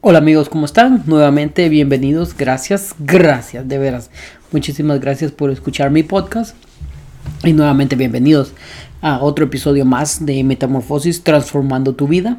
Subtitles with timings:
[0.00, 1.02] Hola amigos, ¿cómo están?
[1.06, 4.12] Nuevamente bienvenidos, gracias, gracias, de veras.
[4.52, 6.54] Muchísimas gracias por escuchar mi podcast.
[7.42, 8.52] Y nuevamente bienvenidos
[9.02, 12.38] a otro episodio más de Metamorfosis Transformando tu vida.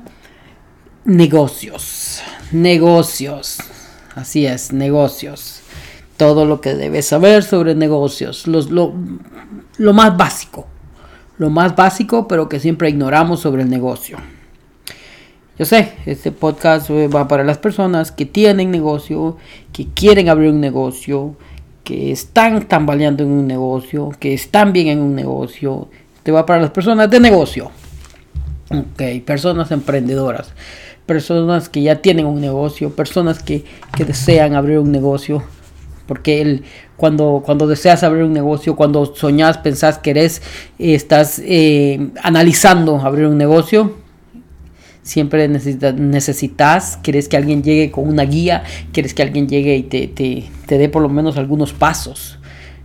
[1.04, 2.22] Negocios,
[2.54, 3.58] negocios,
[4.16, 5.60] así es, negocios.
[6.16, 8.94] Todo lo que debes saber sobre negocios, los, lo,
[9.78, 10.66] lo más básico,
[11.38, 14.18] lo más básico, pero que siempre ignoramos sobre el negocio.
[15.60, 19.36] Yo sé, este podcast va para las personas que tienen negocio,
[19.74, 21.36] que quieren abrir un negocio,
[21.84, 25.90] que están tambaleando en un negocio, que están bien en un negocio.
[26.16, 27.72] Este va para las personas de negocio.
[28.70, 30.54] Ok, personas emprendedoras,
[31.06, 33.66] personas que ya tienen un negocio, personas que,
[33.98, 35.44] que desean abrir un negocio.
[36.08, 36.64] Porque el,
[36.96, 40.42] cuando, cuando deseas abrir un negocio, cuando soñas, pensás, querés,
[40.78, 43.99] estás eh, analizando abrir un negocio,
[45.04, 50.08] siempre necesitas, quieres que alguien llegue con una guía, quieres que alguien llegue y te,
[50.08, 52.38] te, dé por lo menos algunos pasos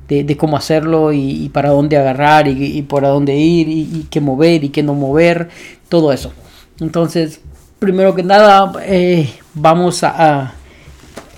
[0.09, 4.69] de, cómo hacerlo y, para dónde agarrar y, por dónde ir y, qué mover y
[4.71, 5.49] qué no mover,
[5.89, 6.33] todo eso.
[6.81, 7.41] Entonces,
[7.79, 10.55] primero que nada, eh, vamos a,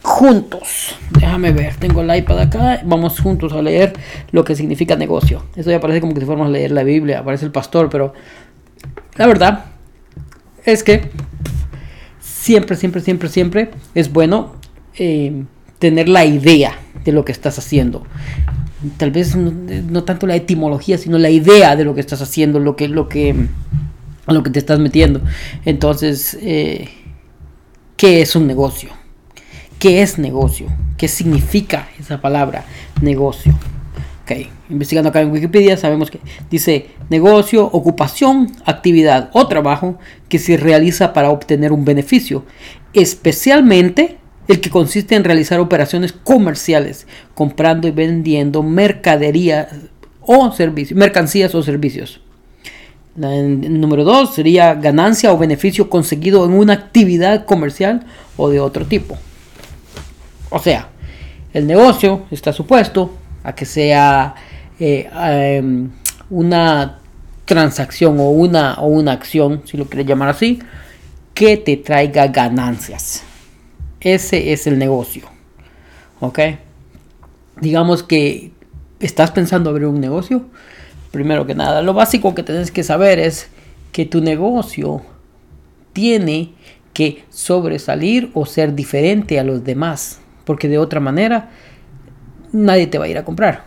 [0.03, 3.95] juntos, déjame ver, tengo el iPad acá, vamos juntos a leer
[4.31, 5.45] lo que significa negocio.
[5.56, 8.12] Eso ya parece como que si fuéramos a leer la Biblia, aparece el pastor, pero
[9.17, 9.75] la verdad
[10.67, 11.09] es que
[12.20, 14.56] siempre, siempre, siempre, siempre es bueno
[14.98, 15.45] eh,
[15.78, 18.05] tener la idea de lo que estás haciendo.
[18.98, 22.77] Tal vez no, tanto la etimología, sino la idea de lo que estás haciendo, lo
[22.77, 23.34] que, lo que,
[24.27, 25.22] lo que te estás metiendo.
[25.64, 26.89] Entonces, eh,
[27.97, 28.91] ¿qué es un negocio?
[29.78, 30.67] ¿Qué es negocio?
[30.97, 32.64] ¿Qué significa esa palabra
[33.00, 33.55] negocio?
[34.69, 36.19] Investigando acá en Wikipedia sabemos que
[36.50, 42.44] dice negocio, ocupación, actividad o trabajo que se realiza para obtener un beneficio,
[42.92, 49.69] especialmente el que consiste en realizar operaciones comerciales, comprando y vendiendo mercadería
[50.20, 52.20] o servicios, mercancías o servicios.
[53.16, 59.16] Número dos sería ganancia o beneficio conseguido en una actividad comercial o de otro tipo.
[60.50, 60.91] O sea,
[61.54, 63.10] el negocio está supuesto
[63.47, 64.34] a que sea
[64.81, 65.89] eh, em,
[66.31, 66.99] una
[67.45, 70.59] transacción o una, o una acción, si lo quieres llamar así,
[71.33, 73.23] que te traiga ganancias.
[74.01, 75.29] Ese es el negocio.
[76.19, 76.41] ¿Ok?
[77.61, 78.51] Digamos que
[78.99, 80.47] estás pensando abrir un negocio.
[81.13, 83.47] Primero que nada, lo básico que tienes que saber es
[83.93, 85.03] que tu negocio
[85.93, 86.53] tiene
[86.93, 90.19] que sobresalir o ser diferente a los demás.
[90.45, 91.51] Porque de otra manera
[92.56, 93.65] nadie te va a ir a comprar.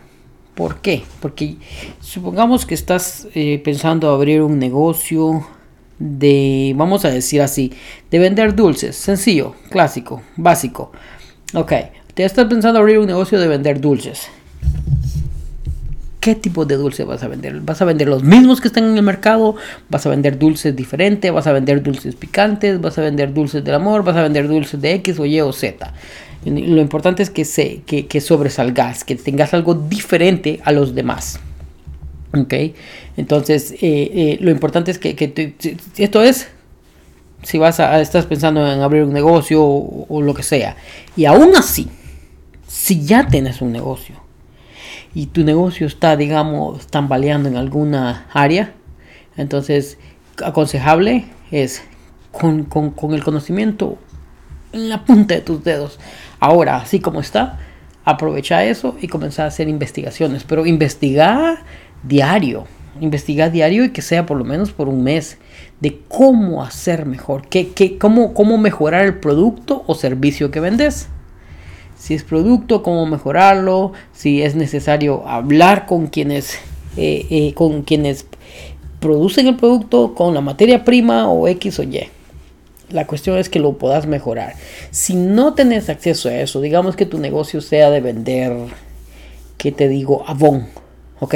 [0.54, 1.04] ¿Por qué?
[1.20, 1.56] Porque
[2.00, 5.46] supongamos que estás eh, pensando abrir un negocio
[5.98, 7.72] de, vamos a decir así,
[8.10, 8.96] de vender dulces.
[8.96, 10.92] Sencillo, clásico, básico.
[11.54, 11.72] Ok,
[12.14, 14.28] te estás pensando abrir un negocio de vender dulces.
[16.20, 17.60] ¿Qué tipo de dulce vas a vender?
[17.62, 19.54] ¿Vas a vender los mismos que están en el mercado?
[19.88, 21.32] ¿Vas a vender dulces diferentes?
[21.32, 22.78] ¿Vas a vender dulces picantes?
[22.78, 24.04] ¿Vas a vender dulces del amor?
[24.04, 25.94] ¿Vas a vender dulces de X o Y o Z?
[26.44, 31.38] Lo importante es que, se, que, que sobresalgas, que tengas algo diferente a los demás.
[32.32, 32.54] ¿Ok?
[33.16, 35.54] Entonces, eh, eh, lo importante es que,
[35.96, 36.48] esto es,
[37.42, 40.76] si vas a, estás pensando en abrir un negocio o, lo que sea,
[41.16, 41.88] y aún así,
[42.68, 44.16] si ya tienes un negocio,
[45.12, 48.74] y tu negocio está, digamos, tambaleando en alguna área,
[49.36, 49.98] entonces
[50.42, 51.82] aconsejable es
[52.30, 52.68] con,
[53.12, 53.98] el conocimiento
[54.72, 55.98] en la punta de tus dedos.
[56.40, 57.58] Ahora, así como está,
[58.04, 61.58] aprovecha eso y comenzar a hacer investigaciones, pero investigar
[62.02, 62.64] diario,
[63.00, 65.38] investigar diario y que sea por lo menos por un mes
[65.80, 71.08] de cómo hacer mejor, qué, qué, cómo, cómo mejorar el producto o servicio que vendes
[72.00, 76.54] si es producto, cómo mejorarlo, si es necesario hablar con quienes,
[76.96, 78.24] eh, eh, con quienes
[79.00, 82.08] producen el producto, con la materia prima o X o Y.
[82.90, 84.54] La cuestión es que lo puedas mejorar.
[84.90, 88.52] Si no tenés acceso a eso, digamos que tu negocio sea de vender,
[89.56, 90.24] ¿qué te digo?
[90.26, 90.66] Avon,
[91.20, 91.34] ¿ok?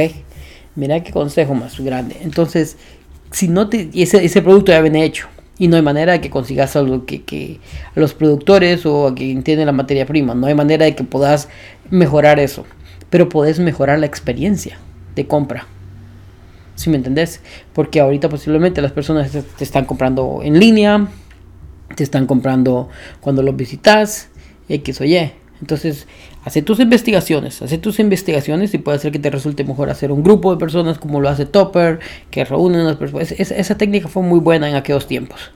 [0.77, 2.17] Mira qué consejo más grande.
[2.23, 2.77] Entonces,
[3.31, 5.29] si no te, ese, ese producto ya viene hecho,
[5.59, 7.61] y no hay manera de que consigas algo que, que
[7.95, 10.35] a los productores o a quien tiene la materia prima.
[10.35, 11.49] No hay manera de que puedas
[11.91, 12.65] mejorar eso.
[13.11, 14.79] Pero puedes mejorar la experiencia
[15.15, 15.67] de compra.
[16.75, 17.41] Si me entendés?
[17.73, 21.07] Porque ahorita posiblemente las personas te están comprando en línea,
[21.95, 22.89] te están comprando
[23.21, 24.29] cuando los visitas,
[24.69, 25.33] X o Y.
[25.61, 26.07] Entonces,
[26.45, 30.23] hace tus investigaciones, hace tus investigaciones y puede ser que te resulte mejor hacer un
[30.23, 32.01] grupo de personas como lo hace Topper,
[32.31, 33.33] que reúnen las personas.
[33.33, 35.53] esa técnica fue muy buena en aquellos tiempos.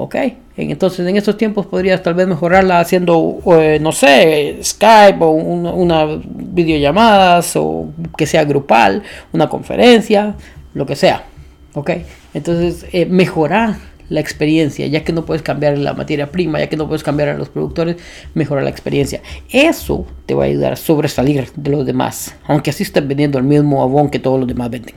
[0.00, 0.14] Ok,
[0.56, 6.20] entonces en estos tiempos podrías tal vez mejorarla haciendo, eh, no sé, Skype o una,
[6.24, 9.02] videollamadas o que sea grupal,
[9.32, 10.36] una conferencia,
[10.72, 11.24] lo que sea.
[11.74, 11.90] Ok,
[12.32, 16.76] entonces eh, mejorar la experiencia, ya que no puedes cambiar la materia prima, ya que
[16.76, 17.96] no puedes cambiar a los productores,
[18.34, 19.22] mejorar la experiencia.
[19.50, 23.44] Eso te va a ayudar a sobresalir de los demás, aunque así estés vendiendo el
[23.44, 24.94] mismo abón que todos los demás venden.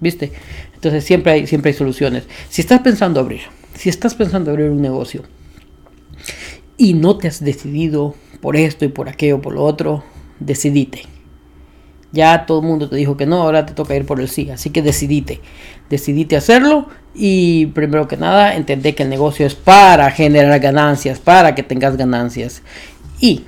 [0.00, 0.32] ¿Viste?
[0.74, 2.24] Entonces siempre hay, siempre hay soluciones.
[2.48, 3.42] Si estás pensando abrir,
[3.74, 5.22] si estás pensando abrir un negocio
[6.76, 10.02] y no te has decidido por esto y por aquello, por lo otro,
[10.38, 11.02] decidite.
[12.12, 14.50] Ya todo el mundo te dijo que no, ahora te toca ir por el sí,
[14.50, 15.40] así que decidite.
[15.88, 21.54] Decidite hacerlo y primero que nada entendé que el negocio es para generar ganancias, para
[21.54, 22.62] que tengas ganancias
[23.20, 23.44] y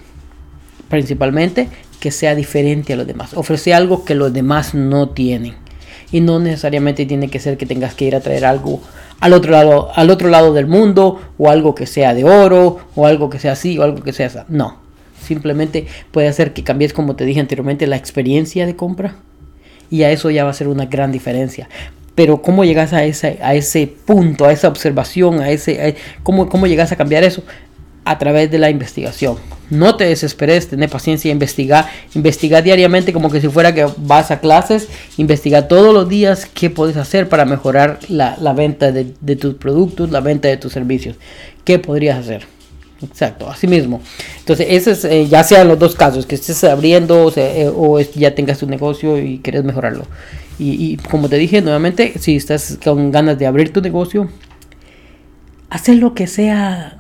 [0.88, 1.68] principalmente
[2.00, 3.34] que sea diferente a los demás.
[3.34, 5.54] Ofrece algo que los demás no tienen
[6.10, 8.80] y no necesariamente tiene que ser que tengas que ir a traer algo
[9.20, 13.06] al otro lado, al otro lado del mundo o algo que sea de oro o
[13.06, 14.38] algo que sea así o algo que sea así.
[14.48, 14.81] No,
[15.22, 19.16] simplemente puede hacer que cambies como te dije anteriormente la experiencia de compra
[19.90, 21.68] y a eso ya va a ser una gran diferencia.
[22.14, 26.66] Pero cómo llegas a ese, a ese punto, a esa observación, a ese, cómo, cómo
[26.66, 27.42] llegas a cambiar eso,
[28.04, 29.36] a través de la investigación.
[29.70, 34.40] No te desesperes, tener paciencia, investigar, investigar diariamente como que si fuera que vas a
[34.40, 40.10] clases, investiga todos los días qué puedes hacer para mejorar la, venta de, tus productos,
[40.10, 41.16] la venta de tus servicios.
[41.64, 42.46] ¿Qué podrías hacer?
[43.02, 44.00] Exacto, así mismo.
[44.38, 48.34] Entonces, ese es, eh, ya sean los dos casos, que estés abriendo o, eh, ya
[48.34, 50.06] tengas tu negocio y quieres mejorarlo.
[50.58, 54.28] Y, como te dije nuevamente, si estás con ganas de abrir tu negocio,
[55.70, 56.98] hacer lo que sea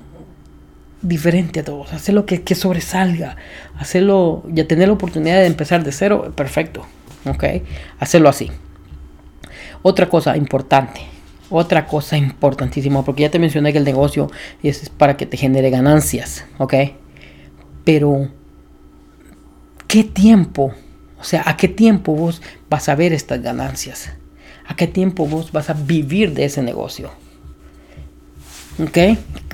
[1.00, 3.36] diferente a todos, hacerlo que, que sobresalga,
[3.78, 6.84] hacerlo, ya tener la oportunidad de empezar de cero, perfecto,
[7.24, 7.44] ok,
[8.00, 8.50] hacerlo así.
[9.82, 11.02] Otra cosa importante,
[11.52, 14.30] otra cosa importantísima, porque ya te mencioné que el negocio
[14.62, 16.74] es para que te genere ganancias, ok,
[17.84, 18.28] pero
[19.86, 20.72] ¿qué tiempo?
[21.20, 24.10] O sea, ¿a qué tiempo vos vas a ver estas ganancias?
[24.66, 27.10] ¿A qué tiempo vos vas a vivir de ese negocio?
[28.82, 28.98] ¿Ok?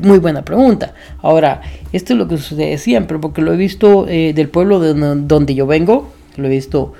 [0.03, 0.95] Muy buena pregunta.
[1.21, 1.61] Ahora,
[1.93, 5.55] esto es lo que sucede siempre, porque lo he visto eh, del pueblo de donde
[5.55, 6.93] yo vengo, lo he visto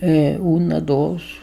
[0.00, 1.41] eh, una, dos,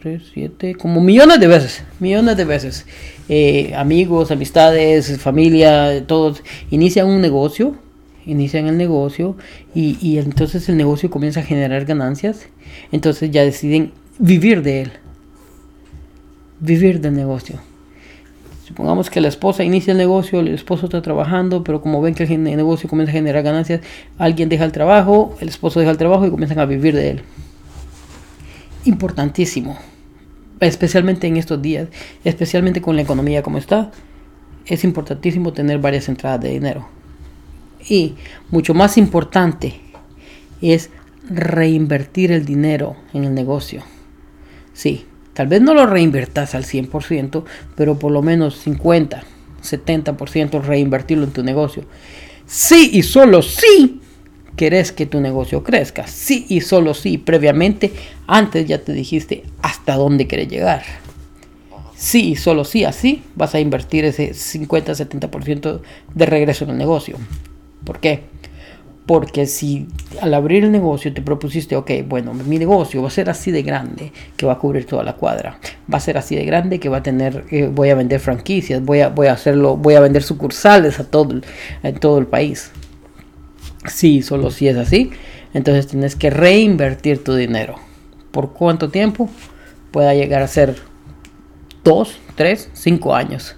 [0.00, 2.86] tres, siete, como millones de veces, millones de veces.
[3.28, 7.74] Eh, amigos, amistades, familia, todos inician un negocio,
[8.26, 9.36] inician el negocio
[9.74, 12.46] y, y entonces el negocio comienza a generar ganancias,
[12.92, 14.92] entonces ya deciden vivir de él,
[16.60, 17.56] vivir del negocio.
[18.64, 22.24] Supongamos que la esposa inicia el negocio, el esposo está trabajando, pero como ven que
[22.24, 23.80] el negocio comienza a generar ganancias,
[24.18, 27.22] alguien deja el trabajo, el esposo deja el trabajo y comienzan a vivir de él.
[28.84, 29.78] Importantísimo,
[30.60, 31.88] especialmente en estos días,
[32.24, 33.90] especialmente con la economía como está,
[34.66, 36.88] es importantísimo tener varias entradas de dinero.
[37.88, 38.14] Y
[38.50, 39.80] mucho más importante
[40.60, 40.90] es
[41.28, 43.82] reinvertir el dinero en el negocio.
[44.72, 45.06] Sí,
[45.38, 47.44] Tal vez no lo reinvertas al 100%,
[47.76, 49.22] pero por lo menos 50,
[49.62, 51.84] 70% reinvertirlo en tu negocio.
[52.44, 54.00] Sí y solo sí
[54.58, 56.06] querés que tu negocio crezca.
[56.06, 57.16] Sí y solo sí.
[57.16, 57.92] Previamente,
[58.26, 60.82] antes ya te dijiste hasta dónde querés llegar.
[61.96, 65.80] Sí y solo sí, así vas a invertir ese 50-70%
[66.14, 67.16] de regreso en el negocio.
[67.84, 68.24] ¿Por qué?
[69.06, 69.88] Porque si
[70.20, 73.62] al abrir el negocio te propusiste, ok, bueno, mi negocio va a ser así de
[73.62, 75.58] grande que va a cubrir toda la cuadra,
[75.92, 78.84] va a ser así de grande que va a tener, eh, voy a vender franquicias,
[78.84, 81.40] voy a, voy a hacerlo, voy a vender sucursales a todo,
[81.82, 82.70] en todo el país.
[83.88, 85.10] Sí, solo si es así,
[85.54, 87.76] entonces tienes que reinvertir tu dinero.
[88.30, 89.28] ¿Por cuánto tiempo?
[89.90, 90.76] Pueda llegar a ser
[91.84, 93.56] dos, tres, cinco años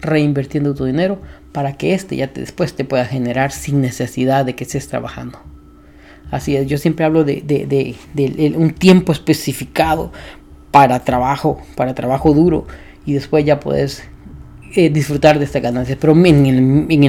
[0.00, 1.20] reinvirtiendo tu dinero
[1.52, 5.38] para que este ya te, después te pueda generar sin necesidad de que estés trabajando.
[6.30, 7.96] Así es, yo siempre hablo de,
[8.56, 10.12] un tiempo especificado
[10.70, 12.66] para trabajo, para trabajo duro
[13.04, 14.04] y después ya puedes
[14.76, 15.98] eh, disfrutar de estas ganancias.
[16.00, 16.62] Pero en el,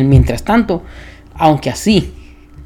[0.05, 0.81] mientras tanto,
[1.35, 2.11] aunque así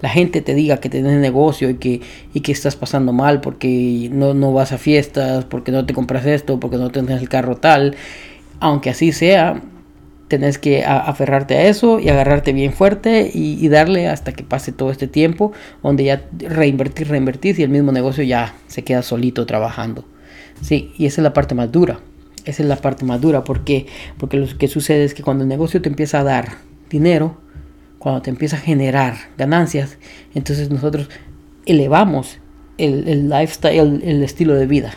[0.01, 2.01] la gente te diga que tienes negocio y que,
[2.33, 6.25] y que estás pasando mal porque no, no vas a fiestas, porque no te compras
[6.25, 7.95] esto, porque no tienes el carro tal,
[8.59, 9.61] aunque así sea,
[10.27, 14.91] tenés que aferrarte a eso y agarrarte bien fuerte y, darle hasta que pase todo
[14.91, 15.51] este tiempo
[15.83, 20.05] donde ya reinvertir, reinvertir y el mismo negocio ya se queda solito trabajando.
[20.61, 21.99] Sí, y esa es la parte más dura.
[22.45, 23.87] Esa es la parte más dura porque,
[24.17, 26.57] porque lo que sucede es que cuando el negocio te empieza a dar
[26.89, 27.37] dinero,
[28.05, 29.97] cuando te empieza a generar ganancias,
[30.35, 31.09] entonces nosotros
[31.65, 32.37] elevamos
[32.77, 34.93] el, el lifestyle, el estilo de vida.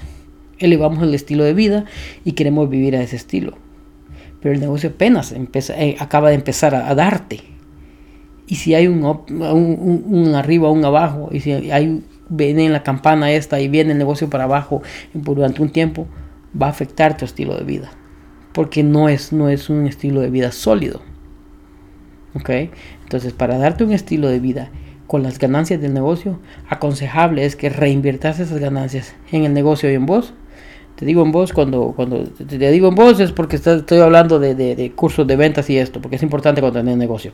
[0.59, 1.87] Elevamos el estilo de vida
[2.25, 3.57] y queremos vivir a ese estilo
[4.41, 7.41] pero el negocio apenas eh, acaba de empezar a, darte.
[8.47, 12.83] Y si hay un, un, un, arriba, un abajo, y si hay viene en la
[12.83, 16.07] campana esta y viene el negocio para abajo durante un tiempo,
[16.61, 17.91] va a afectar tu estilo de vida.
[18.53, 21.03] Porque no es, no es un estilo de vida sólido.
[22.35, 22.51] ¿Ok?
[23.09, 24.69] Entonces, para darte un estilo de vida
[25.07, 26.39] con las ganancias del negocio,
[26.69, 30.35] aconsejable es que reinviertas esas ganancias en el negocio y en vos.
[30.95, 34.55] Te digo en vos cuando, cuando te, digo en vos es porque estoy hablando de,
[34.55, 37.33] de, cursos de ventas y esto, porque es importante cuando tenés negocio.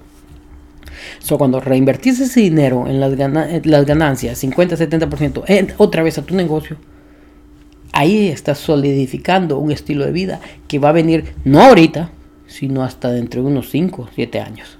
[1.19, 6.77] So, cuando reinvertís ese dinero en las, las ganancias, 50-70%, otra vez a tu negocio,
[7.91, 12.11] ahí estás solidificando un estilo de vida que va a venir no ahorita,
[12.47, 14.79] sino hasta dentro de unos 5, 7 años.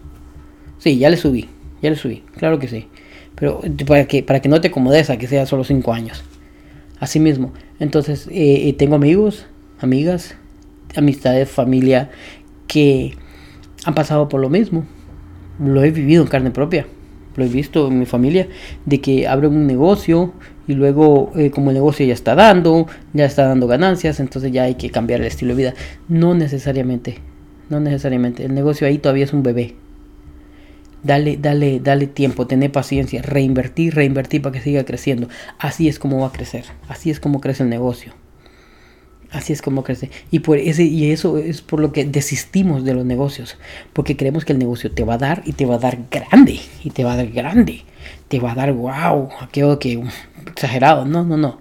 [0.85, 1.49] Sí, ya le subí,
[1.81, 2.89] ya le subí, claro que sí.
[3.37, 6.23] Pero para que, para que no te acomodes a que sea solo 5 años.
[7.01, 7.55] Así mismo.
[7.81, 9.47] Entonces, eh, eh, tengo amigos,
[9.81, 10.37] amigas,
[10.95, 12.11] amistades, familia
[12.67, 13.15] que
[13.87, 14.85] han pasado por lo mismo.
[15.59, 16.87] Lo he vivido en carne propia.
[17.35, 18.49] Lo he visto en mi familia,
[18.85, 20.35] de que abren un negocio
[20.69, 24.65] y luego eh, como el negocio ya está dando, ya está dando ganancias, entonces ya
[24.65, 25.75] hay que cambiar el estilo de vida.
[26.09, 27.21] No necesariamente,
[27.71, 28.45] no necesariamente.
[28.45, 29.77] El negocio ahí todavía es un bebé.
[31.05, 35.29] Dale, dale, dale tiempo, tener paciencia, reinvertir, reinvertir para que siga creciendo.
[35.59, 38.15] Así es como va a crecer, así es como crece el negocio.
[39.35, 40.11] Así es como crece.
[40.31, 43.57] Y, por ese, y eso es por lo que desistimos de los negocios.
[43.93, 46.61] Porque creemos que el negocio te va a dar y te va a dar grande.
[46.85, 47.83] Y te va a dar grande.
[48.29, 49.31] Te va a dar wow.
[49.41, 50.01] Aquello que
[50.47, 51.05] exagerado.
[51.05, 51.61] No, no, no.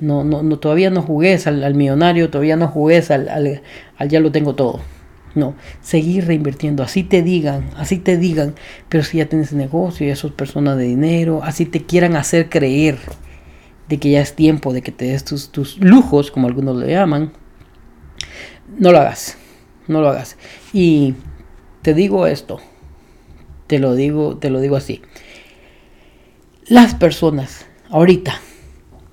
[0.00, 2.28] No, no, no todavía no jugues al, millonario.
[2.28, 3.62] Todavía no jugues al,
[4.06, 4.80] ya lo tengo todo.
[5.34, 8.54] No, seguir reinvirtiendo, así te digan, así te digan,
[8.88, 12.98] pero si ya tienes negocio, ya sos persona de dinero, así te quieran hacer creer
[13.88, 16.92] de que ya es tiempo de que te des tus, tus lujos, como algunos le
[16.92, 17.32] llaman,
[18.78, 19.36] no lo hagas,
[19.88, 20.36] no lo hagas.
[20.72, 21.14] Y
[21.82, 22.60] te digo esto,
[23.66, 25.02] te lo digo, te lo digo así.
[26.66, 28.40] Las personas ahorita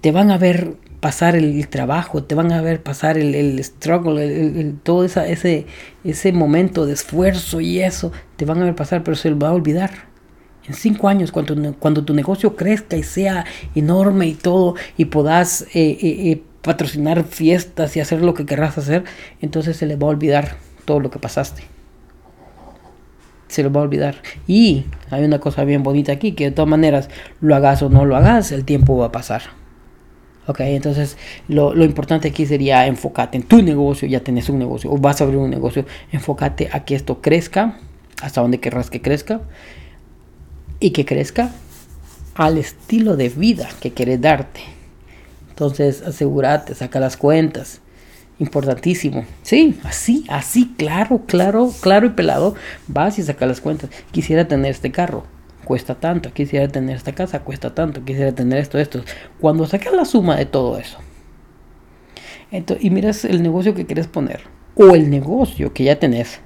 [0.02, 4.24] te van a ver pasar el, trabajo, te van a ver pasar el, el struggle,
[4.24, 5.66] el, todo esa, ese,
[6.04, 9.50] ese momento de esfuerzo y eso, te van a ver pasar, pero se lo va
[9.50, 10.12] a olvidar.
[10.68, 15.64] En cinco años, cuando, cuando tu negocio crezca y sea enorme y todo, y puedas
[15.64, 19.04] eh, eh, eh, patrocinar fiestas y hacer lo que querrás hacer,
[19.42, 20.56] entonces se les va a olvidar
[20.86, 21.64] todo lo que pasaste.
[23.48, 24.18] Se les va a olvidar.
[24.48, 27.10] Y hay una cosa bien bonita aquí, que de todas maneras,
[27.42, 29.61] lo hagas o no lo hagas, el tiempo va a pasar.
[30.52, 31.16] Ok, entonces
[31.48, 35.24] lo, importante aquí sería enfocarte en tu negocio, ya tenés un negocio o vas a
[35.24, 37.80] abrir un negocio, enfócate a que esto crezca,
[38.22, 39.40] hasta donde querrás que crezca,
[40.82, 41.52] y que crezca
[42.36, 44.60] al estilo de vida que quieres darte.
[45.52, 47.80] Entonces, asegúrate, saca las cuentas.
[48.38, 49.24] Importantísimo.
[49.44, 52.56] Sí, así, así, claro, claro, claro y pelado.
[52.88, 53.90] Vas y saca las cuentas.
[54.12, 55.24] Quisiera tener este carro,
[55.72, 56.34] cuesta tanto.
[56.34, 58.04] Quisiera tener esta casa, cuesta tanto.
[58.04, 59.06] Quisiera tener esto, esto.
[59.40, 60.98] Cuando sacas la suma de todo eso
[62.82, 64.42] y miras el negocio que quieres poner
[64.76, 66.42] o el negocio que ya tenés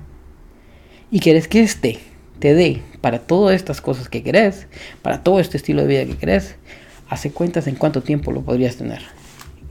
[1.10, 1.98] y quieres que esté
[2.38, 4.68] te dé para todas estas cosas que querés,
[5.02, 6.58] para todo este estilo de vida que querés,
[7.10, 9.02] hace cuentas en cuánto tiempo lo podrías tener.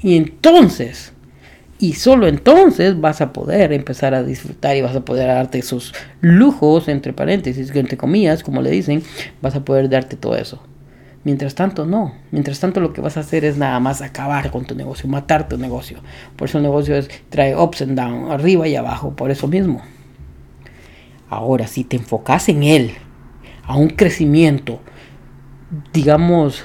[0.03, 1.13] Y entonces,
[1.79, 5.93] y solo entonces vas a poder empezar a disfrutar y vas a poder darte esos
[6.21, 9.03] lujos, entre paréntesis, entre comillas, como le dicen,
[9.43, 10.63] vas a poder darte todo eso.
[11.25, 12.15] Mientras tanto, no.
[12.31, 15.49] Mientras tanto, lo que vas a hacer es nada más acabar con tu negocio, matar
[15.49, 15.99] tu negocio.
[16.37, 19.83] Por eso el negocio es, trae ups and down, arriba y abajo, por eso mismo.
[21.31, 22.93] Ahora, si te enfocas en él,
[23.65, 24.81] a un crecimiento,
[25.95, 26.63] digamos,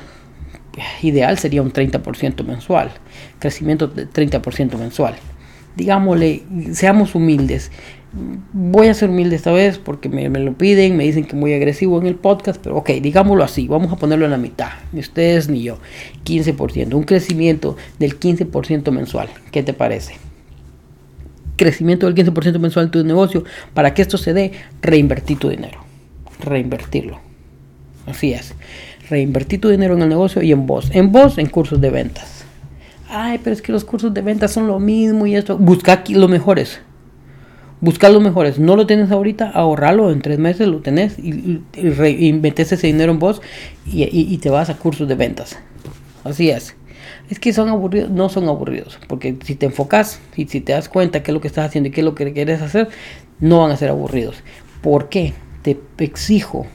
[1.01, 2.91] ideal sería un 30% mensual,
[3.39, 5.15] crecimiento de 30% mensual.
[5.75, 6.43] Digámosle,
[6.74, 7.72] seamos humildes.
[8.53, 12.00] Voy a ser humilde esta vez porque me, lo piden, me dicen que muy agresivo
[12.00, 15.48] en el podcast, pero ok, digámoslo así, vamos a ponerlo en la mitad, ni ustedes
[15.48, 15.77] ni yo,
[16.25, 20.15] 15%, un crecimiento del 15% mensual, ¿qué te parece?
[21.60, 23.43] crecimiento del 15% mensual de tu negocio,
[23.75, 25.84] para que esto se dé, reinvertir tu dinero.
[26.39, 27.19] Reinvertirlo.
[28.08, 28.55] Así es.
[29.10, 30.89] Reinvertir tu dinero en el negocio y en vos.
[30.93, 32.38] En vos, en cursos de ventas.
[33.09, 35.57] Ay, pero es que los cursos de ventas son lo mismo y esto.
[35.57, 36.79] Busca aquí los mejores.
[37.81, 38.59] Busca los mejores.
[38.59, 40.11] No lo tienes ahorita, ahorralo.
[40.11, 43.41] En tres meses lo tenés y, y, ese dinero en vos
[43.85, 45.57] y, y te vas a cursos de ventas.
[46.23, 46.75] Así es
[47.29, 50.89] es que son aburridos, no son aburridos, porque si te enfocas y si te das
[50.89, 52.89] cuenta qué es lo que estás haciendo y qué es lo que quieres hacer,
[53.39, 54.37] no van a ser aburridos.
[54.81, 55.33] ¿Por qué?
[55.61, 56.65] Te exijo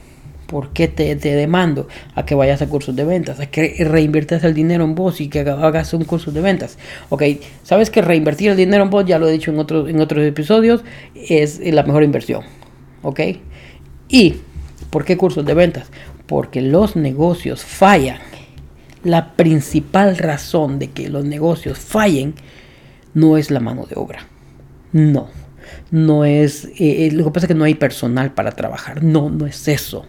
[0.47, 3.39] ¿Por qué te, demando a que vayas a cursos de ventas?
[3.39, 6.77] A que reinviertas el dinero en vos y que hagas un curso de ventas.
[7.09, 7.23] Ok,
[7.63, 10.23] sabes que reinvertir el dinero en vos, ya lo he dicho en, otros en otros
[10.23, 10.83] episodios,
[11.15, 12.43] es la mejor inversión.
[13.01, 13.21] Ok,
[14.07, 14.35] y
[14.91, 15.87] ¿por qué cursos de ventas?
[16.27, 18.19] Porque los negocios fallan.
[19.03, 22.35] La principal razón de que los negocios fallen
[23.13, 24.27] no es la mano de obra.
[24.91, 25.29] No,
[25.91, 26.65] no es.
[26.65, 29.03] Eh, eh, lo que pasa es que no hay personal para trabajar.
[29.03, 30.07] No, no es eso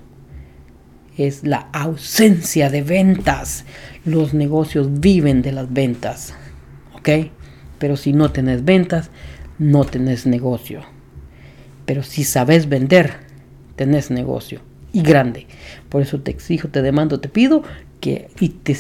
[1.17, 3.65] es la ausencia de ventas.
[4.05, 6.35] Los negocios viven de las ventas.
[6.95, 7.09] ¿Ok?
[7.79, 9.11] Pero si no tenés ventas,
[9.59, 10.83] no tenés negocio.
[11.85, 13.15] Pero si sabes vender,
[13.77, 14.61] tenés negocio.
[14.93, 15.47] Y grande.
[15.89, 17.63] Por eso te exijo, te demando, te pido
[18.01, 18.29] que...
[18.41, 18.77] Y te,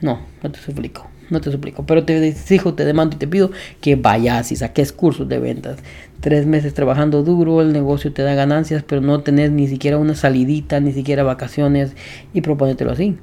[0.00, 3.50] no, no te suplico no te suplico, pero te exijo, te demando y te pido
[3.80, 5.78] que vayas y saques cursos de ventas.
[6.22, 10.14] Tres meses trabajando duro, el negocio te da ganancias, pero no tenés ni siquiera una
[10.14, 11.96] salidita, ni siquiera vacaciones
[12.32, 13.18] y propónetelo así.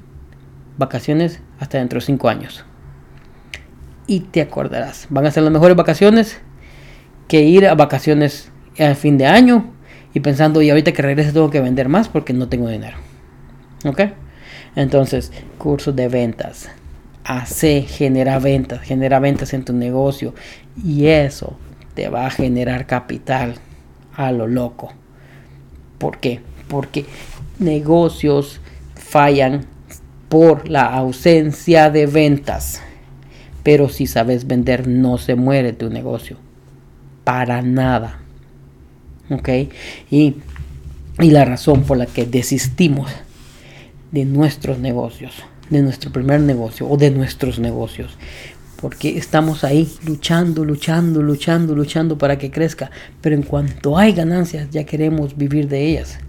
[0.77, 2.65] Vacaciones hasta dentro de cinco años.
[4.05, 6.41] Y te acordarás, van a ser las mejores vacaciones
[7.29, 9.71] que ir a vacaciones al fin de año
[10.13, 12.97] y pensando, y ahorita que regrese tengo que vender más porque no tengo dinero.
[13.85, 14.01] ¿Ok?
[14.75, 16.69] Entonces, cursos de ventas
[17.23, 20.33] hace, genera ventas, genera ventas en tu negocio
[20.83, 21.55] y eso
[21.93, 23.55] te va a generar capital
[24.15, 24.93] a lo loco.
[25.97, 26.41] ¿Por qué?
[26.67, 27.05] Porque
[27.59, 28.61] negocios
[28.95, 29.65] fallan
[30.29, 32.81] por la ausencia de ventas.
[33.63, 36.37] Pero si sabes vender, no se muere tu negocio.
[37.23, 38.19] Para nada.
[39.29, 39.49] ¿Ok?
[40.09, 40.35] Y,
[41.19, 43.11] y la razón por la que desistimos
[44.11, 48.17] de nuestros negocios de nuestro primer negocio o de nuestros negocios.
[48.81, 52.91] Porque estamos ahí luchando, luchando, luchando, luchando para que crezca.
[53.21, 56.19] Pero en cuanto hay ganancias, ya queremos vivir de ellas.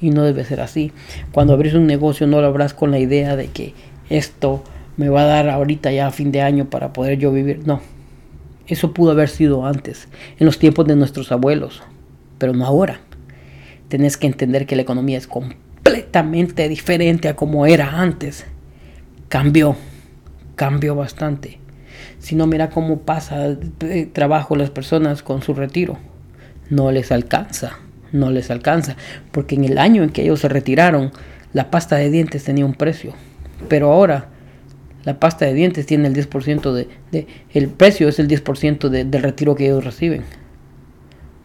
[0.00, 0.92] Y no debe ser así.
[1.32, 3.74] Cuando abrís un negocio no lo abras con la idea de que
[4.10, 4.62] esto
[4.96, 7.66] me va a dar ahorita ya a fin de año para poder yo vivir.
[7.66, 7.80] No.
[8.66, 10.08] Eso pudo haber sido antes,
[10.38, 11.82] en los tiempos de nuestros abuelos.
[12.38, 13.00] Pero no ahora.
[13.88, 18.44] Tenés que entender que la economía es completamente diferente a como era antes
[19.28, 19.76] cambió,
[20.54, 21.58] cambió bastante.
[22.26, 25.96] Si no, mira cómo pasa de trabajo las personas con su retiro.
[26.70, 27.78] No les alcanza,
[28.10, 28.96] no les alcanza.
[29.30, 31.12] Porque en el año en que ellos se retiraron,
[31.52, 33.12] la pasta de dientes tenía un precio.
[33.68, 34.26] Pero ahora
[35.04, 39.22] la pasta de dientes tiene el 10% de, de el precio es el 10% del
[39.22, 40.24] retiro que ellos reciben.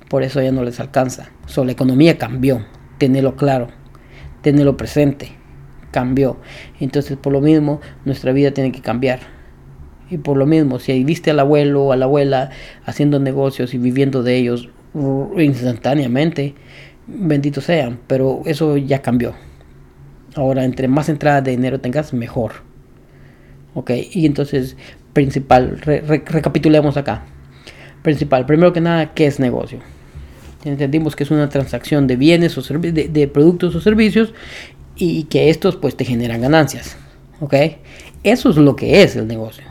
[0.09, 1.29] Por eso ya no les alcanza.
[1.45, 2.65] So, la economía cambió,
[2.97, 3.67] tenelo claro,
[4.41, 5.33] tenelo presente
[5.91, 6.37] cambió.
[6.79, 9.40] Entonces, por lo mismo, nuestra vida tiene que cambiar.
[10.11, 12.49] Y por lo mismo, si viste al abuelo o a la abuela
[12.85, 14.69] haciendo negocios y viviendo de ellos
[15.37, 16.53] instantáneamente,
[17.07, 19.33] bendito sean, pero eso ya cambió.
[20.35, 22.51] Ahora, entre más entradas de dinero tengas, mejor.
[23.73, 24.75] Ok, y entonces,
[25.13, 27.23] principal, recapitulemos acá.
[28.01, 29.79] Principal, primero que nada, ¿qué es negocio?
[30.65, 34.33] Entendimos que es una transacción de bienes o de productos o servicios
[34.97, 36.97] y que estos pues te generan ganancias.
[37.39, 37.55] ¿Ok?
[38.23, 39.70] Eso es lo que es el negocio.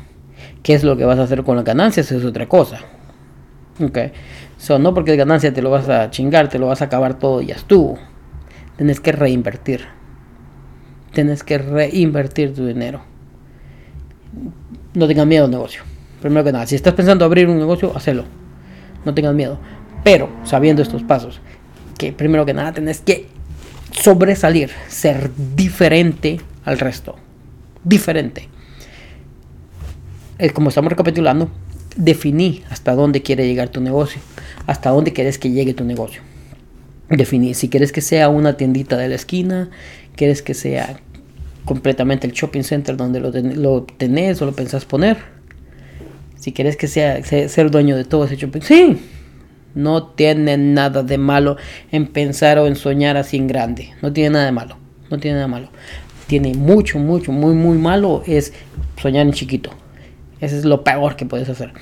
[0.62, 2.12] ¿Qué es lo que vas a hacer con las ganancias?
[2.12, 2.80] Es otra cosa.
[3.82, 3.98] ¿Ok?
[4.58, 7.40] So, no porque ganancia te lo vas a chingar, te lo vas a acabar todo
[7.40, 7.98] y ya estuvo.
[8.76, 9.86] Tienes que reinvertir.
[11.12, 13.02] Tienes que reinvertir tu dinero.
[14.94, 15.82] No tengas miedo al negocio.
[16.20, 18.24] Primero que nada, si estás pensando abrir un negocio, hacelo.
[19.04, 19.58] No tengas miedo.
[20.04, 21.40] Pero sabiendo estos pasos,
[21.98, 23.28] que primero que nada tenés que
[23.92, 27.16] sobresalir, ser diferente al resto.
[27.82, 28.48] Diferente.
[30.40, 31.50] Es como estamos recapitulando,
[31.96, 34.22] definí hasta dónde quiere llegar tu negocio,
[34.66, 36.22] hasta dónde quieres que llegue tu negocio.
[37.10, 39.68] Definí si quieres que sea una tiendita de la esquina,
[40.16, 40.98] quieres que sea
[41.66, 45.18] completamente el shopping center donde lo, tenés o lo pensás poner.
[46.36, 48.98] Si quieres que sea ser dueño de todo ese shopping, sí,
[49.74, 51.58] no tiene nada de malo
[51.92, 53.90] en pensar o en soñar así en grande.
[54.00, 54.78] No tiene nada de malo.
[55.10, 55.68] No tiene nada de malo.
[56.28, 58.54] Tiene mucho, mucho, muy, muy malo es
[58.96, 59.70] soñar en chiquito.
[60.40, 61.72] Ese es lo peor que puedes hacer.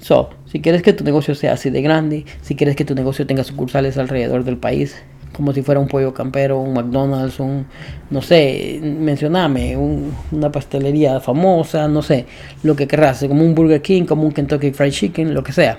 [0.00, 3.26] So, si quieres que tu negocio sea así de grande, si quieres que tu negocio
[3.26, 4.96] tenga sucursales alrededor del país,
[5.32, 7.66] como si fuera un pollo campero, un McDonald's, un,
[8.10, 12.26] no sé, mencioname, una pastelería famosa, no sé,
[12.62, 15.78] lo que querrás, como un Burger King, como un Kentucky Fried Chicken, lo que sea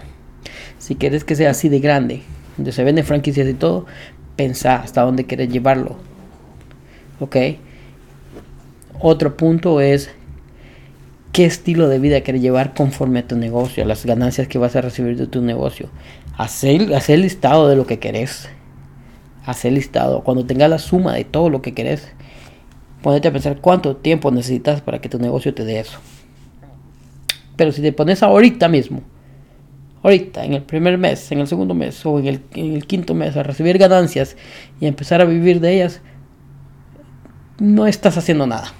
[0.80, 2.24] si quieres que sea así de grande,
[2.58, 3.86] donde se venden franquicias y todo,
[4.36, 5.98] pensa hasta dónde quieres llevarlo.
[7.20, 7.36] ¿Ok?
[9.00, 10.10] Otro punto es
[11.40, 14.82] qué estilo de vida quieres llevar conforme a tu negocio, las ganancias que vas a
[14.82, 15.90] recibir de tu negocio.
[16.38, 18.50] Hacer, hacer listado de lo que querés.
[19.46, 20.22] haz el listado.
[20.26, 22.12] Cuando tengas la suma de todo lo que querés,
[23.02, 26.00] ponete a pensar cuánto tiempo necesitas para que tu negocio te dé eso.
[27.56, 29.02] Pero si te pones ahorita mismo,
[30.04, 33.16] ahorita, en el primer mes, en el segundo mes o en el, en el quinto
[33.16, 34.36] mes a recibir ganancias
[34.82, 36.02] y empezar a vivir de ellas,
[37.60, 38.74] no estás haciendo nada.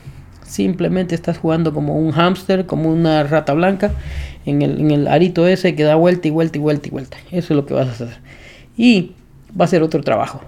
[0.50, 3.92] Simplemente estás jugando como un hámster, como una rata blanca
[4.48, 7.18] en el, arito ese que da vuelta y vuelta y vuelta y vuelta.
[7.30, 8.18] Eso es lo que vas a hacer.
[8.76, 9.12] Y
[9.60, 10.42] va a ser otro trabajo.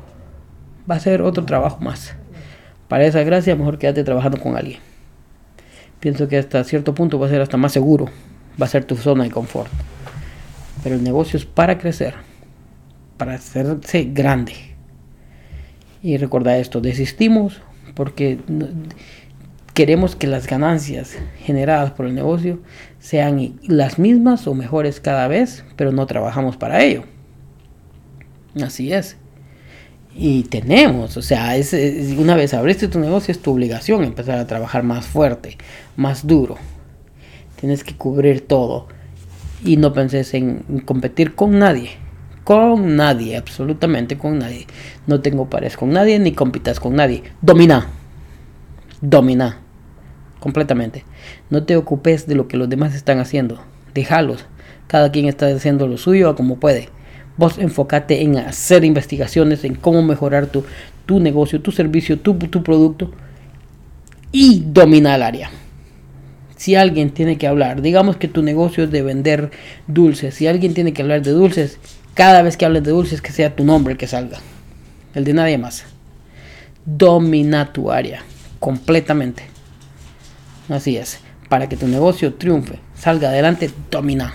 [0.89, 2.15] Va a ser otro trabajo más.
[2.87, 4.79] Para esa gracia, mejor quédate trabajando con alguien.
[5.99, 8.05] Pienso que hasta cierto punto va a ser hasta más seguro.
[8.59, 9.69] Va a ser tu zona de confort.
[10.81, 12.15] Pero el negocio es para crecer.
[13.17, 14.55] Para hacerse grande.
[16.01, 17.61] Y recuerda esto, desistimos
[17.93, 18.39] porque
[19.73, 22.59] queremos que las ganancias generadas por el negocio
[22.99, 27.03] sean las mismas o mejores cada vez, pero no trabajamos para ello.
[28.61, 29.17] Así es.
[30.13, 31.55] Y tenemos, o sea,
[32.17, 35.57] una vez abriste tu negocio es tu obligación empezar a trabajar más fuerte,
[35.95, 36.57] más duro.
[37.59, 38.87] Tienes que cubrir todo
[39.63, 41.91] y no penses en, en competir con nadie.
[42.43, 44.67] Con nadie, absolutamente con nadie.
[45.07, 47.23] No tengo pares con nadie ni compitas con nadie.
[47.41, 47.87] Domina.
[48.99, 49.60] Domina.
[50.41, 51.05] Completamente.
[51.49, 53.61] No te ocupes de lo que los demás están haciendo.
[53.93, 54.45] Déjalos.
[54.87, 56.89] Cada quien está haciendo lo suyo como puede.
[57.37, 60.65] Vos enfócate en hacer investigaciones, en cómo mejorar tu,
[61.05, 63.11] tu negocio, tu servicio, tu, tu producto
[64.31, 65.51] y domina el área.
[66.55, 69.51] Si alguien tiene que hablar, digamos que tu negocio es de vender
[69.87, 71.79] dulces, si alguien tiene que hablar de dulces,
[72.13, 74.39] cada vez que hables de dulces que sea tu nombre que salga,
[75.15, 75.85] el de nadie más.
[76.85, 78.23] Domina tu área
[78.59, 79.43] completamente.
[80.69, 81.19] Así es,
[81.49, 84.33] para que tu negocio triunfe, salga adelante, domina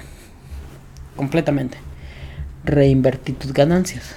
[1.17, 1.79] completamente
[2.67, 4.17] reinvertir tus ganancias.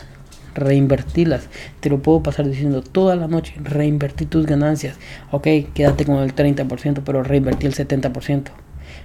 [0.55, 1.47] Reinvertirlas.
[1.79, 3.53] Te lo puedo pasar diciendo toda la noche.
[3.63, 4.97] Reinvertir tus ganancias.
[5.31, 8.43] Ok, quédate con el 30%, pero reinvertir el 70%.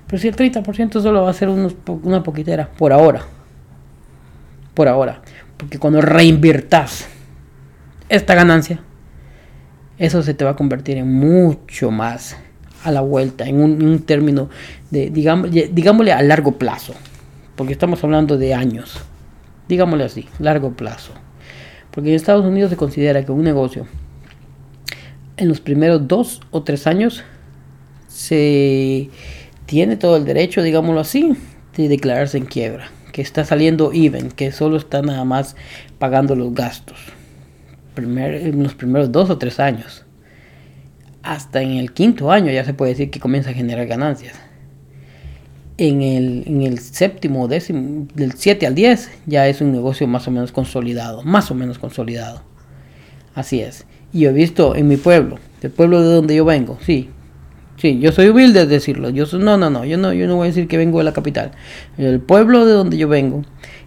[0.07, 3.23] Pero si el 30% solo va a ser unos, una poquitera, por ahora.
[4.73, 5.21] Por ahora.
[5.57, 7.07] Porque cuando reinvirtas
[8.09, 8.81] esta ganancia,
[9.99, 12.37] eso se te va a convertir en mucho más
[12.85, 14.49] a la vuelta, en un, término
[14.91, 16.95] de, digamos, digámosle a largo plazo.
[17.57, 19.05] Porque estamos hablando de años
[19.69, 21.13] digámosle así, largo plazo.
[21.91, 23.87] Porque en Estados Unidos se considera que un negocio
[25.37, 27.25] en los primeros dos o tres años
[28.09, 29.11] se
[29.67, 31.37] tiene todo el derecho, digámoslo así,
[31.77, 35.57] de declararse en quiebra, que está saliendo even, que solo está nada más
[35.99, 36.99] pagando los gastos.
[37.97, 40.05] en los primeros dos o tres años.
[41.25, 44.35] Hasta en el quinto año ya se puede decir que comienza a generar ganancias
[45.77, 50.29] en el, en el séptimo, décimo, del 7 al 10, ya es un negocio más
[50.29, 52.43] o menos consolidado, más o menos consolidado.
[53.35, 53.87] Así es.
[54.13, 57.11] Y yo he visto en mi pueblo, el pueblo de donde yo vengo, sí.
[57.77, 59.11] Sí, yo soy humilde de decirlo.
[59.11, 61.05] Yo soy, no, no, no, yo no, yo no voy a decir que vengo de
[61.05, 61.51] la capital.
[61.99, 63.43] El pueblo de donde yo vengo,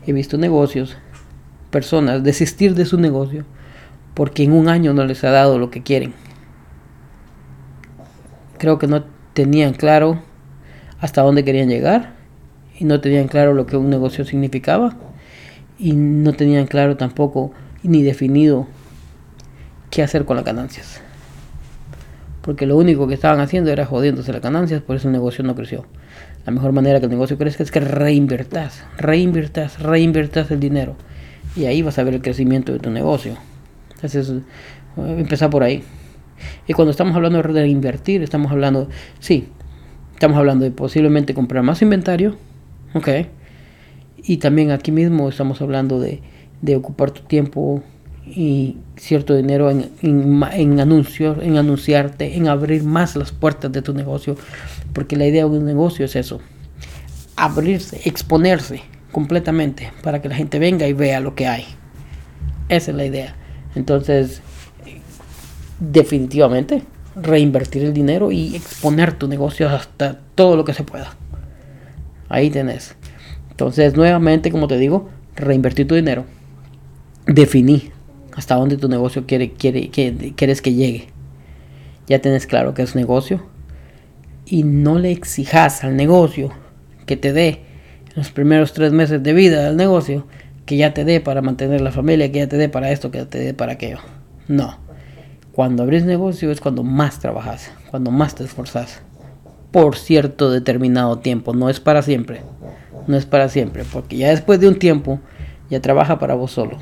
[0.05, 0.97] he visto negocios,
[1.71, 3.45] personas desistir de su negocio
[4.13, 6.13] porque en un año no les ha dado lo que quieren.
[8.57, 10.21] Creo que no tenían claro
[10.99, 12.13] hasta dónde querían llegar
[12.79, 14.95] y no tenían claro lo que un negocio significaba
[15.79, 17.51] y no tenían claro tampoco
[17.83, 18.67] ni definido
[19.89, 21.01] qué hacer con las ganancias.
[22.41, 25.53] Porque lo único que estaban haciendo era jodiéndose las ganancias, por eso el negocio no
[25.55, 25.85] creció.
[26.45, 30.95] La mejor manera que el negocio crezca es que reinvertas, reinvertas, reinvertas el dinero.
[31.57, 33.35] Y ahí vas a ver el crecimiento de tu negocio.
[33.95, 34.31] Entonces,
[34.95, 35.83] empezar por ahí.
[36.67, 39.47] Y cuando estamos hablando de reinvertir, estamos hablando, sí,
[40.17, 42.37] Estamos hablando de posiblemente comprar más inventario.
[42.95, 43.07] Ok.
[44.23, 46.21] Y también aquí mismo estamos hablando de,
[46.59, 47.83] de ocupar tu tiempo
[48.25, 53.93] y cierto dinero en, en, anuncios, en anunciarte, en abrir más las puertas de tu
[53.93, 54.35] negocio.
[54.91, 56.41] Porque la idea de un negocio es eso.
[57.35, 61.65] Abrirse, exponerse completamente para que la gente venga y vea lo que hay.
[62.69, 63.35] Esa es la idea.
[63.75, 64.41] Entonces,
[65.79, 66.83] definitivamente
[67.15, 71.13] reinvertir el dinero y exponer tu negocio hasta todo lo que se pueda.
[72.29, 72.95] Ahí tenés.
[73.49, 76.25] Entonces, nuevamente, como te digo, reinvertir tu dinero.
[77.25, 77.91] Definí
[78.35, 81.07] hasta dónde tu negocio quiere, quiere, quiere, quieres que llegue.
[82.07, 83.45] Ya tenés claro que es negocio.
[84.45, 86.51] Y no le exijas al negocio
[87.05, 87.63] que te dé
[88.15, 90.25] los primeros tres meses de vida del negocio,
[90.65, 93.19] que ya te dé para mantener la familia, que ya te dé para esto, que
[93.19, 93.99] ya te dé para aquello.
[94.47, 94.86] No
[95.57, 99.01] cuando abrís negocio es cuando más trabajas, cuando más te esforzas.
[99.71, 102.41] Por cierto determinado tiempo, no es para siempre.
[103.07, 105.19] No es para siempre, porque ya después de un tiempo
[105.71, 106.77] ya trabaja para vos solo.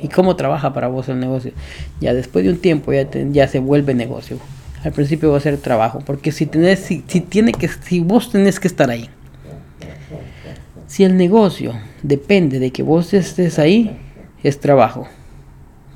[0.00, 1.52] ¿Y cómo trabaja para vos el negocio?
[2.00, 4.38] Ya después de un tiempo ya, ya se vuelve negocio.
[4.82, 8.58] Al principio va a ser trabajo, porque si tenés, si, tiene que, si vos tenés
[8.58, 9.10] que estar ahí,
[10.86, 13.94] si el negocio depende de que vos estés ahí,
[14.42, 15.06] es trabajo.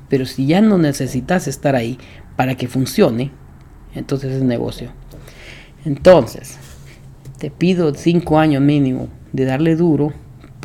[0.09, 1.97] Pero si ya no necesitas estar ahí
[2.35, 3.31] para que funcione,
[3.95, 4.91] entonces es negocio.
[5.85, 6.57] Entonces,
[7.37, 10.13] te pido cinco años mínimo de darle duro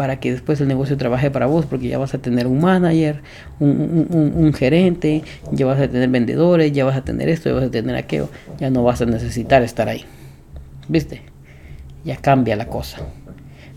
[0.00, 3.20] para que después el negocio trabaje para vos, porque ya vas a tener un manager,
[3.58, 5.22] un, gerente,
[5.52, 8.30] ya vas a tener vendedores, ya vas a tener esto, ya vas a tener aquello,
[8.58, 10.06] ya no vas a necesitar estar ahí.
[10.88, 11.20] ¿Viste?
[12.02, 12.98] Ya cambia la cosa.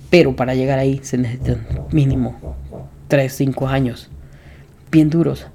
[0.10, 2.56] Pero para llegar ahí se necesitan mínimo
[3.10, 4.10] 3, 5 años,
[4.91, 5.47] bien duros,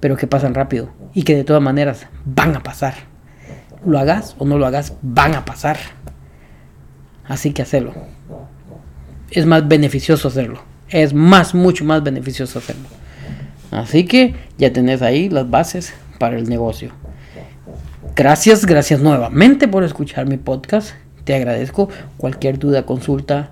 [0.00, 2.94] pero que pasan rápido y que de todas maneras van a pasar.
[3.84, 5.78] Lo hagas o no lo hagas, van a pasar.
[7.26, 7.94] Así que hacerlo
[9.30, 10.60] es más beneficioso hacerlo.
[10.88, 12.88] Es más, mucho más beneficioso hacerlo.
[13.70, 16.90] Así que ya tenés ahí las bases para el negocio.
[18.16, 20.90] Gracias, gracias nuevamente por escuchar mi podcast.
[21.24, 21.88] Te agradezco.
[22.16, 23.50] Cualquier duda, consulta.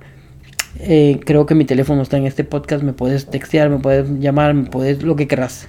[0.80, 2.82] Eh, creo que mi teléfono está en este podcast.
[2.82, 5.68] Me puedes textear, me puedes llamar, me puedes lo que querrás.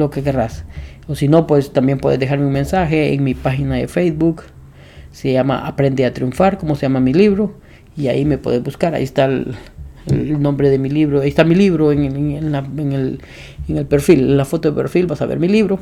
[0.00, 0.64] Lo que querrás.
[1.08, 4.44] O si no, pues también puedes dejarme un mensaje en mi página de Facebook.
[5.12, 7.52] Se llama Aprende a Triunfar, como se llama mi libro.
[7.98, 9.54] Y ahí me puedes buscar, ahí está el,
[10.40, 12.32] nombre de mi libro, ahí está mi libro en, en,
[12.94, 13.20] el,
[13.68, 15.06] en, el, perfil, en la foto de perfil.
[15.06, 15.78] Vas a ver mi libro,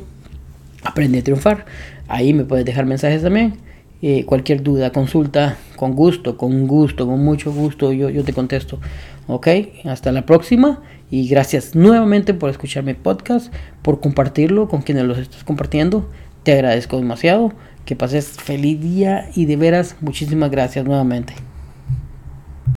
[0.83, 1.65] Aprende a triunfar,
[2.09, 3.55] ahí me puedes dejar mensajes también,
[4.03, 8.81] eh, cualquier duda, consulta, con gusto, con gusto, con mucho gusto, yo, yo te contesto,
[9.29, 9.49] ok,
[9.85, 15.19] hasta la próxima y gracias nuevamente por escuchar mi podcast, por compartirlo con quienes los
[15.19, 16.11] estás compartiendo,
[16.43, 17.53] te agradezco demasiado,
[17.85, 21.35] que pases feliz día y de veras muchísimas gracias nuevamente.